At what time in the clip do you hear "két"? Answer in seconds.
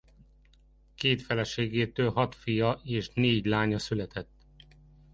0.95-1.21